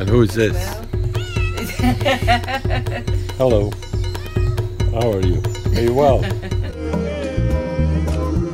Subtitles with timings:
[0.00, 0.56] And who is this?
[3.36, 3.72] Hello.
[4.92, 5.42] How are you?
[5.74, 6.22] Are you well?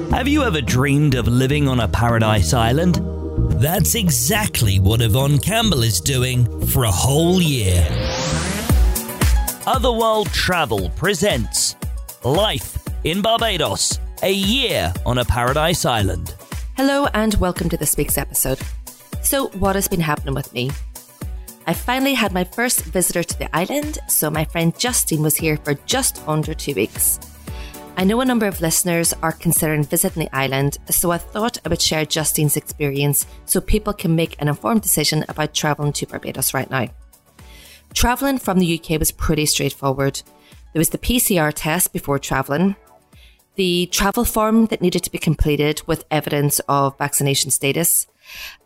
[0.08, 2.98] Have you ever dreamed of living on a paradise island?
[3.60, 7.86] That's exactly what Yvonne Campbell is doing for a whole year.
[9.66, 11.76] Otherworld Travel presents
[12.24, 16.34] Life in Barbados, a year on a paradise island.
[16.78, 18.58] Hello and welcome to this week's episode.
[19.22, 20.70] So, what has been happening with me?
[21.66, 25.56] I finally had my first visitor to the island, so my friend Justine was here
[25.56, 27.18] for just under two weeks.
[27.96, 31.70] I know a number of listeners are considering visiting the island, so I thought I
[31.70, 36.52] would share Justine's experience so people can make an informed decision about travelling to Barbados
[36.52, 36.88] right now.
[37.94, 40.20] Travelling from the UK was pretty straightforward.
[40.72, 42.76] There was the PCR test before travelling,
[43.54, 48.06] the travel form that needed to be completed with evidence of vaccination status,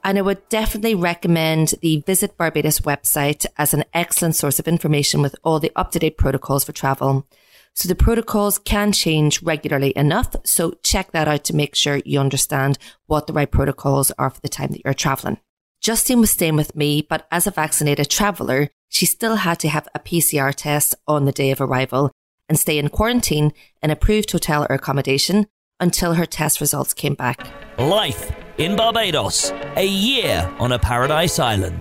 [0.05, 5.23] and I would definitely recommend the Visit Barbados website as an excellent source of information
[5.23, 7.27] with all the up to date protocols for travel.
[7.75, 10.35] So the protocols can change regularly enough.
[10.45, 14.41] So check that out to make sure you understand what the right protocols are for
[14.41, 15.39] the time that you're traveling.
[15.81, 19.87] Justine was staying with me, but as a vaccinated traveler, she still had to have
[19.95, 22.11] a PCR test on the day of arrival
[22.49, 25.47] and stay in quarantine in approved hotel or accommodation
[25.79, 27.47] until her test results came back.
[27.79, 31.81] Life in Barbados, a year on a paradise island.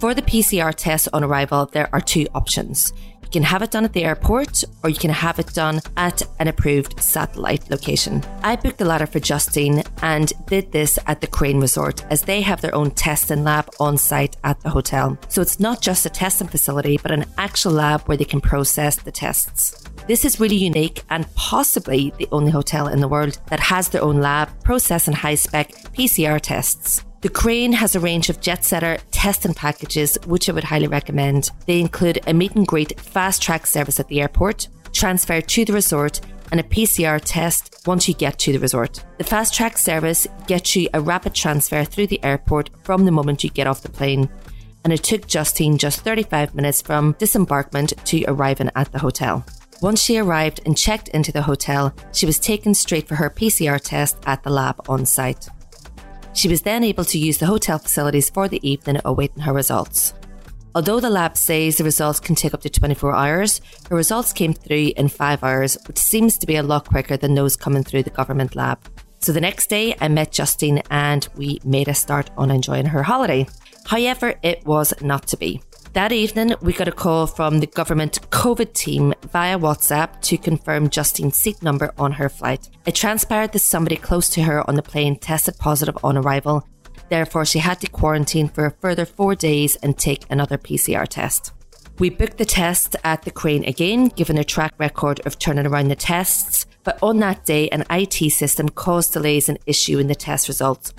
[0.00, 2.92] For the PCR test on arrival, there are two options.
[3.34, 6.22] You can have it done at the airport or you can have it done at
[6.38, 8.22] an approved satellite location.
[8.44, 12.42] I booked the latter for Justine and did this at the Crane Resort as they
[12.42, 15.18] have their own testing lab on site at the hotel.
[15.26, 18.94] So it's not just a testing facility, but an actual lab where they can process
[18.94, 19.82] the tests.
[20.06, 24.04] This is really unique and possibly the only hotel in the world that has their
[24.04, 27.02] own lab processing high spec PCR tests.
[27.24, 31.52] The Crane has a range of jet setter testing packages, which I would highly recommend.
[31.66, 35.72] They include a meet and greet fast track service at the airport, transfer to the
[35.72, 36.20] resort,
[36.52, 39.02] and a PCR test once you get to the resort.
[39.16, 43.42] The fast track service gets you a rapid transfer through the airport from the moment
[43.42, 44.28] you get off the plane.
[44.84, 49.46] And it took Justine just 35 minutes from disembarkment to arriving at the hotel.
[49.80, 53.80] Once she arrived and checked into the hotel, she was taken straight for her PCR
[53.80, 55.48] test at the lab on site.
[56.34, 60.14] She was then able to use the hotel facilities for the evening awaiting her results.
[60.74, 64.52] Although the lab says the results can take up to 24 hours, her results came
[64.52, 68.02] through in 5 hours, which seems to be a lot quicker than those coming through
[68.02, 68.80] the government lab.
[69.20, 73.04] So the next day, I met Justine and we made a start on enjoying her
[73.04, 73.46] holiday.
[73.86, 75.62] However, it was not to be.
[75.94, 80.90] That evening, we got a call from the government COVID team via WhatsApp to confirm
[80.90, 82.68] Justine's seat number on her flight.
[82.84, 86.66] It transpired that somebody close to her on the plane tested positive on arrival.
[87.10, 91.52] Therefore, she had to quarantine for a further four days and take another PCR test.
[92.00, 95.86] We booked the test at the crane again, given a track record of turning around
[95.86, 100.16] the tests, but on that day, an IT system caused delays and issue in the
[100.16, 100.92] test results.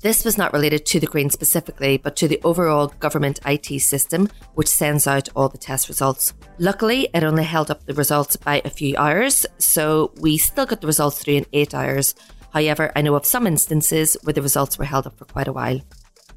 [0.00, 4.28] This was not related to the Crane specifically, but to the overall government IT system,
[4.54, 6.34] which sends out all the test results.
[6.60, 10.80] Luckily, it only held up the results by a few hours, so we still got
[10.82, 12.14] the results through in eight hours.
[12.52, 15.52] However, I know of some instances where the results were held up for quite a
[15.52, 15.80] while.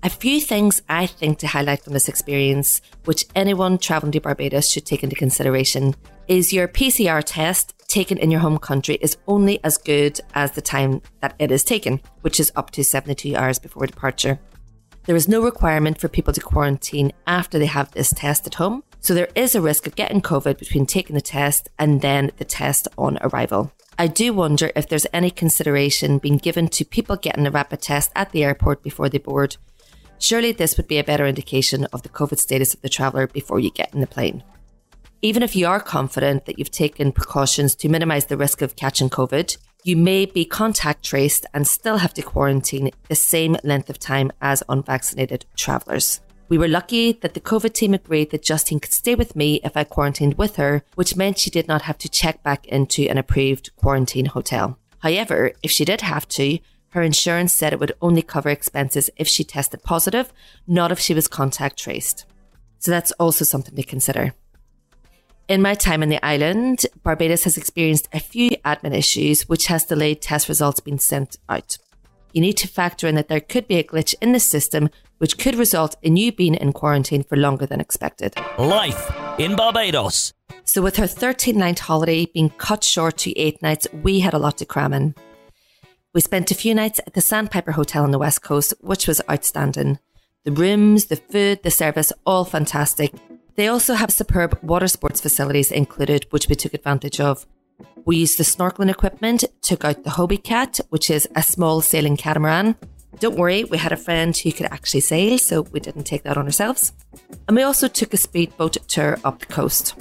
[0.01, 4.71] A few things I think to highlight from this experience, which anyone traveling to Barbados
[4.71, 5.94] should take into consideration,
[6.27, 10.62] is your PCR test taken in your home country is only as good as the
[10.62, 14.40] time that it is taken, which is up to 72 hours before departure.
[15.06, 18.84] There is no requirement for people to quarantine after they have this test at home,
[19.00, 22.46] so there is a risk of getting COVID between taking the test and then the
[22.46, 23.72] test on arrival.
[24.00, 28.12] I do wonder if there's any consideration being given to people getting a rapid test
[28.16, 29.57] at the airport before they board
[30.22, 33.59] Surely this would be a better indication of the COVID status of the traveller before
[33.59, 34.44] you get in the plane.
[35.23, 39.07] Even if you are confident that you've taken precautions to minimise the risk of catching
[39.07, 43.99] COVID, you may be contact traced and still have to quarantine the same length of
[43.99, 46.21] time as unvaccinated travellers.
[46.50, 49.77] We were lucky that the COVID team agreed that Justine could stay with me if
[49.77, 53.19] I quarantined with her, which meant she did not have to check back into an
[53.19, 54.79] approved quarantine hotel.
[55.00, 56.57] However, if she did have to,
[56.89, 60.33] her insurance said it would only cover expenses if she tested positive,
[60.65, 62.25] not if she was contact traced.
[62.79, 64.33] So that's also something to consider.
[65.47, 69.83] In my time on the island, Barbados has experienced a few admin issues which has
[69.83, 71.77] delayed test results being sent out.
[72.31, 75.38] You need to factor in that there could be a glitch in the system which
[75.38, 78.33] could result in you being in quarantine for longer than expected.
[78.57, 80.33] Life in Barbados.
[80.63, 84.39] So, with her 13 night holiday being cut short to eight nights, we had a
[84.39, 85.15] lot to cram in.
[86.13, 89.21] We spent a few nights at the Sandpiper Hotel on the West Coast, which was
[89.29, 89.99] outstanding.
[90.43, 93.13] The rooms, the food, the service, all fantastic.
[93.56, 97.45] They also have superb water sports facilities included, which we took advantage of.
[98.06, 102.18] We used the snorkeling equipment, took out the Hobie Cat, which is a small sailing
[102.18, 102.75] catamaran.
[103.19, 106.38] Don't worry, we had a friend who could actually sail, so we didn't take that
[106.38, 106.94] on ourselves.
[107.48, 109.95] And we also took a speedboat tour up the coast.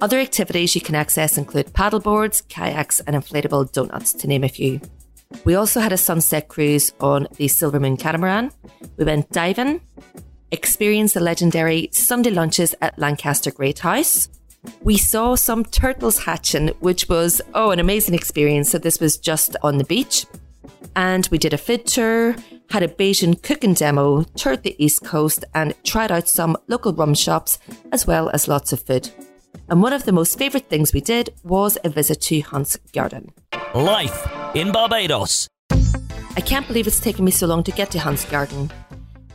[0.00, 4.80] Other activities you can access include paddleboards, kayaks, and inflatable donuts, to name a few.
[5.44, 8.50] We also had a sunset cruise on the Silver Moon catamaran.
[8.96, 9.80] We went diving,
[10.52, 14.28] experienced the legendary Sunday lunches at Lancaster Great House.
[14.82, 18.70] We saw some turtles hatching, which was, oh, an amazing experience.
[18.70, 20.24] So, this was just on the beach.
[20.94, 22.36] And we did a food tour,
[22.70, 27.14] had a Bajan cooking demo, toured the East Coast, and tried out some local rum
[27.14, 27.58] shops,
[27.90, 29.10] as well as lots of food.
[29.68, 33.32] And one of the most favourite things we did was a visit to Hunte's Garden.
[33.74, 35.48] Life in Barbados.
[35.70, 38.70] I can't believe it's taken me so long to get to Hunte's Garden.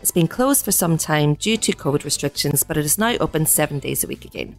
[0.08, 3.46] It's been closed for some time due to COVID restrictions, but it is now open
[3.46, 4.56] seven days a week again.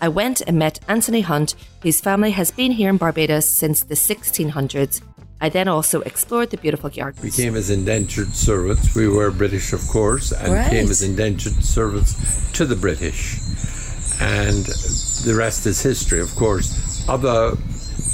[0.00, 3.96] I went and met Anthony Hunte, whose family has been here in Barbados since the
[3.96, 5.00] 1600s.
[5.40, 7.24] I then also explored the beautiful gardens.
[7.24, 8.94] We came as indentured servants.
[8.94, 10.70] We were British, of course, and Right.
[10.70, 12.14] came as indentured servants
[12.52, 13.40] to the British.
[14.20, 14.64] And
[15.24, 17.04] the rest is history, of course.
[17.08, 17.56] Other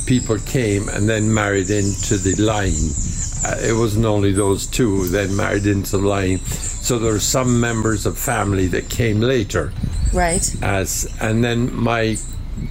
[0.07, 2.95] people came and then married into the line.
[3.45, 6.39] Uh, it wasn't only those two then married into the line.
[6.39, 9.73] So there were some members of family that came later
[10.13, 10.45] Right.
[10.63, 12.17] as and then my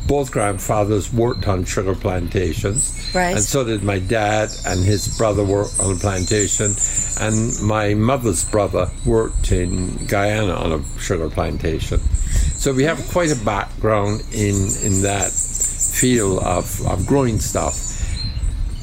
[0.07, 3.35] both grandfathers worked on sugar plantations Right.
[3.35, 6.75] and so did my dad and his brother worked on a plantation
[7.21, 11.99] and my mother's brother worked in Guyana on a sugar plantation
[12.55, 17.88] so we have quite a background in in that field of, of growing stuff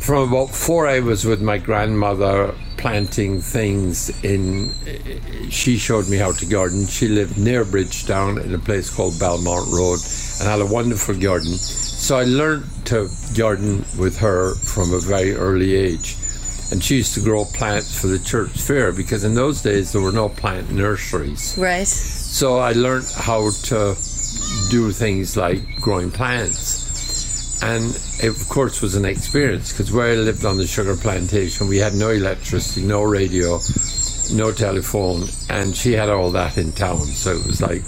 [0.07, 4.71] from about four I was with my grandmother planting things in
[5.51, 9.67] she showed me how to garden she lived near Bridgetown in a place called Belmont
[9.73, 9.99] Road
[10.39, 15.35] and had a wonderful garden so I learned to garden with her from a very
[15.35, 16.17] early age
[16.71, 20.03] and she used to grow plants for the church fair because in those days there
[20.03, 21.87] were no plant nurseries Right.
[21.87, 23.97] so I learned how to
[24.71, 26.86] do things like growing plants.
[27.63, 31.69] And it, of course, was an experience because where I lived on the sugar plantation,
[31.69, 33.61] we had no electricity, no radio,
[34.33, 37.01] no telephone, and she had all that in town.
[37.01, 37.83] So it was like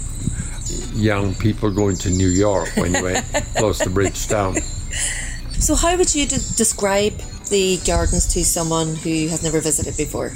[0.93, 3.25] young people going to New York when you went
[3.55, 4.55] close to Bridgetown.
[5.59, 7.13] So, how would you de- describe
[7.49, 10.31] the gardens to someone who has never visited before?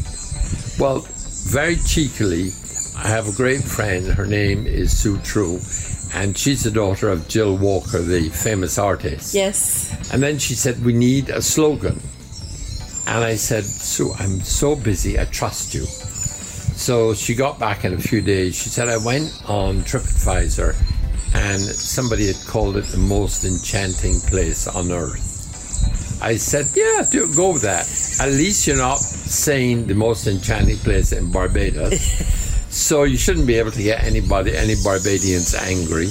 [0.79, 1.07] Well,
[1.49, 2.51] very cheekily,
[2.97, 4.05] I have a great friend.
[4.07, 5.59] Her name is Sue True,
[6.13, 9.33] and she's the daughter of Jill Walker, the famous artist.
[9.33, 10.11] Yes.
[10.13, 11.99] And then she said, We need a slogan.
[13.07, 15.85] And I said, Sue, I'm so busy, I trust you.
[15.85, 18.55] So she got back in a few days.
[18.55, 20.75] She said, I went on TripAdvisor
[21.35, 26.21] and somebody had called it the most enchanting place on earth.
[26.21, 27.89] I said, Yeah, do, go with that.
[28.21, 32.39] At least you're not saying the most enchanting place in Barbados.
[32.93, 36.09] So you shouldn't be able to get anybody, any Barbadians angry.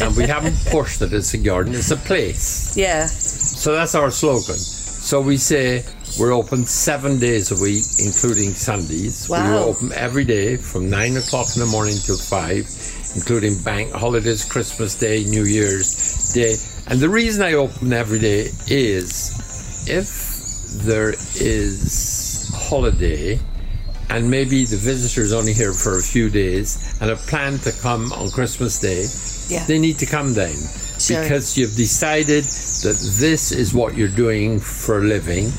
[0.00, 2.76] And we haven't pushed it It's a garden, it's a place.
[2.76, 3.06] Yeah.
[3.06, 4.56] So that's our slogan.
[4.56, 5.84] So we say
[6.18, 9.28] we're open seven days a week, including Sundays.
[9.28, 9.44] Wow.
[9.44, 12.66] We're open every day from nine o'clock in the morning till five,
[13.14, 16.56] including bank holidays, Christmas Day, New Year's Day.
[16.90, 23.38] And the reason I open every day is if there is holiday
[24.10, 28.12] and maybe the visitor's only here for a few days and have planned to come
[28.12, 29.06] on Christmas Day,
[29.48, 29.64] Yeah.
[29.66, 30.54] they need to come then
[30.98, 31.22] Sure.
[31.22, 35.52] because you've decided that this is what you're doing for a living,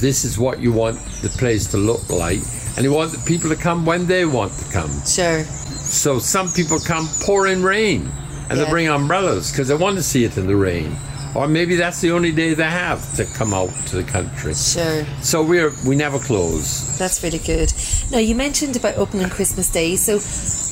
[0.00, 2.40] this is what you want the place to look like,
[2.76, 4.90] and you want the people to come when they want to come.
[5.06, 5.44] Sure.
[5.84, 8.10] So some people come pouring rain
[8.48, 8.64] and Yeah.
[8.64, 10.96] they bring umbrellas because they want to see it in the rain.
[11.34, 14.54] Or maybe that's the only day they have to come out to the country.
[14.54, 15.04] Sure.
[15.22, 16.98] So we're we never close.
[16.98, 17.72] That's really good.
[18.10, 19.96] Now, you mentioned about opening Christmas Day.
[19.96, 20.18] So,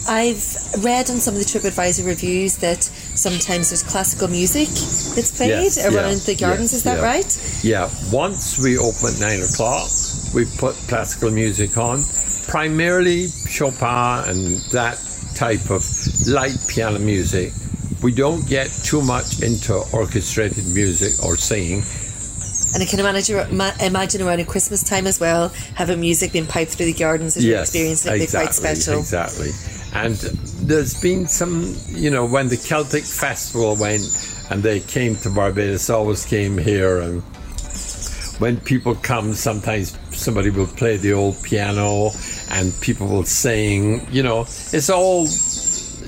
[0.08, 0.42] I've
[0.82, 5.78] read on some of the TripAdvisor reviews that sometimes there's classical music that's played Yes,
[5.84, 6.72] around yeah, the gardens.
[6.72, 7.04] Is that yeah.
[7.04, 7.60] right?
[7.62, 9.88] Yeah, once we open at nine o'clock,
[10.34, 12.02] we put classical music on,
[12.48, 14.98] primarily Chopin and that
[15.34, 15.84] type of
[16.26, 17.52] light piano music.
[18.02, 21.82] We don't get too much into orchestrated music or singing.
[22.72, 26.86] And I can imagine, imagine around Christmas time as well, having music being piped through
[26.86, 29.00] the gardens as you're experiencing it, exactly, quite special.
[29.00, 29.50] Exactly.
[29.92, 30.14] And
[30.66, 34.02] there's been some, you know, when the Celtic Festival went
[34.50, 37.22] and they came to Barbados, always came here and
[38.40, 42.10] when people come, sometimes somebody will play the old piano
[42.50, 44.06] and people will sing.
[44.10, 45.24] You know, it's all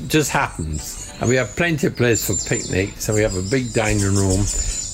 [0.08, 1.01] just happens.
[1.22, 4.44] And we have plenty of place for picnics, and we have a big dining room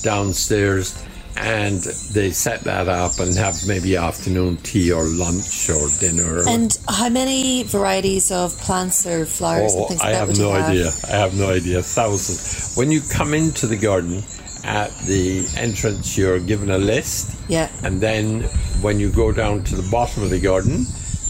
[0.03, 1.03] downstairs
[1.37, 1.81] and
[2.13, 6.43] they set that up and have maybe afternoon tea or lunch or dinner.
[6.47, 10.27] And how many varieties of plants or flowers and oh, things I like that have
[10.27, 10.69] would you no have?
[10.69, 10.91] idea.
[11.07, 11.81] I have no idea.
[11.81, 12.75] Thousands.
[12.75, 14.21] When you come into the garden,
[14.65, 17.35] at the entrance, you're given a list.
[17.47, 17.69] Yeah.
[17.83, 18.43] And then
[18.81, 20.85] when you go down to the bottom of the garden,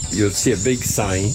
[0.09, 1.29] you'll see a big sign.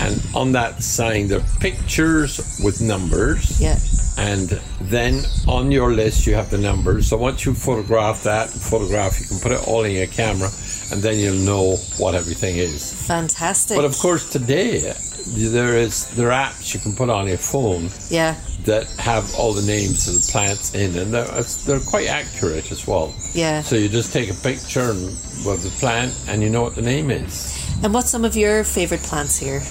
[0.00, 3.60] And on that sign, there are pictures with numbers.
[3.60, 3.78] Yeah.
[4.16, 4.48] And
[4.80, 7.08] then on your list, you have the numbers.
[7.08, 10.50] So once you photograph that photograph, you can put it all in your camera,
[10.92, 12.92] and then you'll know what everything is.
[13.06, 13.76] Fantastic.
[13.76, 14.94] But of course, today
[15.26, 18.36] there is there are apps you can put on your phone yeah.
[18.64, 22.86] That have all the names of the plants in, and they're, they're quite accurate as
[22.86, 23.14] well.
[23.32, 23.62] Yeah.
[23.62, 27.10] So you just take a picture of the plant, and you know what the name
[27.10, 27.60] is.
[27.82, 29.62] And what's some of your favourite plants here?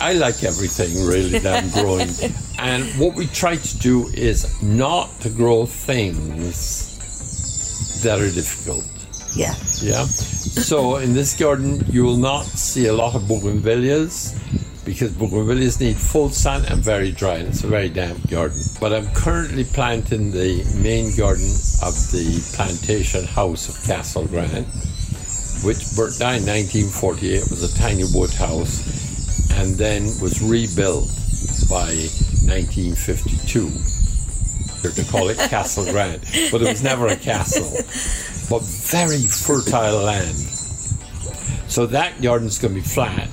[0.00, 2.08] I like everything really that I'm growing.
[2.58, 6.90] and what we try to do is not to grow things
[8.02, 8.84] that are difficult.
[9.34, 9.54] Yeah.
[9.80, 10.04] Yeah.
[10.04, 14.34] So in this garden, you will not see a lot of bougainvilleas
[14.90, 18.58] because bougainvilleas need full sun and very dry, and it's a very damp garden.
[18.80, 21.46] But I'm currently planting the main garden
[21.86, 24.66] of the plantation house of Castle Grant,
[25.62, 27.34] which burnt down in 1948.
[27.34, 28.82] It was a tiny wood house,
[29.60, 31.06] and then was rebuilt
[31.70, 31.94] by
[32.50, 33.70] 1952.
[34.82, 37.70] They're to call it Castle Grant, but it was never a castle,
[38.50, 40.34] but very fertile land.
[41.70, 43.28] So that garden's going to be flat,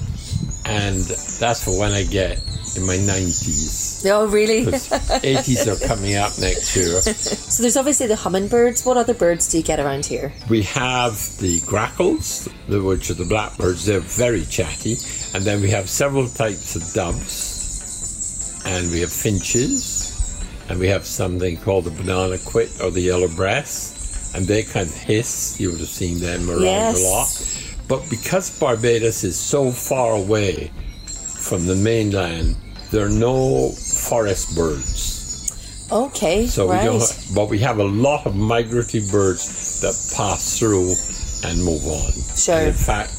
[0.67, 1.01] and
[1.39, 2.37] that's for when I get
[2.75, 4.05] in my 90s.
[4.09, 4.65] Oh, really?
[4.65, 7.01] 80s are coming up next year.
[7.57, 8.85] So there's obviously the hummingbirds.
[8.85, 10.31] What other birds do you get around here?
[10.49, 13.85] We have the grackles, the- which are the blackbirds.
[13.85, 14.97] They're very chatty.
[15.33, 18.61] And then we have several types of doves.
[18.65, 20.13] And we have finches.
[20.69, 24.35] And we have something called the banana quit or the yellow breast.
[24.35, 25.59] And they kind of hiss.
[25.59, 26.99] You would have seen them around Yes.
[27.01, 27.56] a lot.
[27.87, 30.71] But because Barbados is so far away
[31.05, 32.57] from the mainland,
[32.91, 35.87] there are no forest birds.
[35.91, 36.81] Okay, So right.
[36.81, 40.95] we don't, but we have a lot of migratory birds that pass through
[41.49, 42.11] and move on.
[42.35, 42.55] Sure.
[42.55, 43.13] And in fact,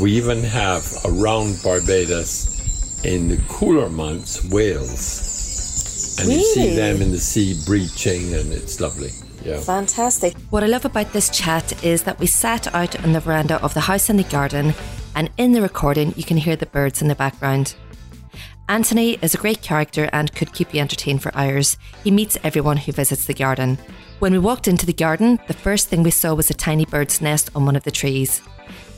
[0.00, 7.10] we even have around Barbados in the cooler months whales, and you see them in
[7.10, 9.10] the sea breaching, and it's lovely.
[9.44, 9.60] Yeah.
[9.60, 10.34] Fantastic.
[10.50, 13.74] What I love about this chat is that we sat out on the veranda of
[13.74, 14.74] the house in the garden,
[15.14, 17.74] and in the recording, you can hear the birds in the background.
[18.68, 21.76] Anthony is a great character and could keep you entertained for hours.
[22.02, 23.76] He meets everyone who visits the garden.
[24.20, 27.20] When we walked into the garden, the first thing we saw was a tiny bird's
[27.20, 28.40] nest on one of the trees.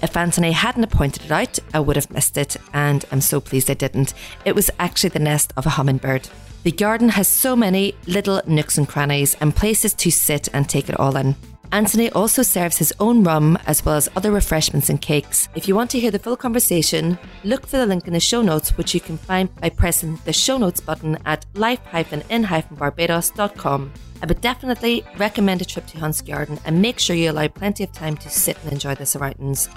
[0.00, 3.68] If Anthony hadn't pointed it out, I would have missed it, and I'm so pleased
[3.68, 4.14] I didn't.
[4.44, 6.28] It was actually the nest of a hummingbird.
[6.66, 10.88] The garden has so many little nooks and crannies and places to sit and take
[10.88, 11.36] it all in.
[11.70, 15.48] Anthony also serves his own rum as well as other refreshments and cakes.
[15.54, 18.42] If you want to hear the full conversation, look for the link in the show
[18.42, 23.92] notes, which you can find by pressing the show notes button at life-in-barbados.com.
[24.20, 27.84] I would definitely recommend a trip to Hunte's Garden and make sure you allow plenty
[27.84, 29.68] of time to sit and enjoy the surroundings.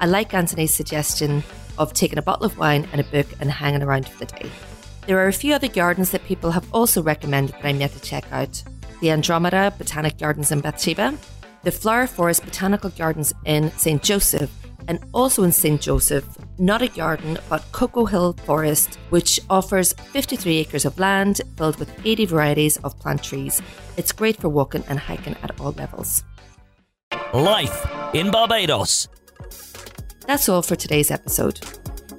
[0.00, 1.44] I like Anthony's suggestion
[1.76, 4.50] of taking a bottle of wine and a book and hanging around for the day.
[5.10, 8.00] There are a few other gardens that people have also recommended that I'm yet to
[8.00, 8.62] check out.
[9.00, 11.18] The Andromeda Botanic Gardens in Bathsheba,
[11.64, 14.00] the Flower Forest Botanical Gardens in St.
[14.04, 14.52] Joseph,
[14.86, 15.80] and also in St.
[15.80, 16.24] Joseph,
[16.58, 21.90] not a garden, but Coco Hill Forest, which offers 53 acres of land filled with
[22.06, 23.60] 80 varieties of plant trees.
[23.96, 26.22] It's great for walking and hiking at all levels.
[27.34, 29.08] Life in Barbados.
[30.28, 31.58] That's all for today's episode.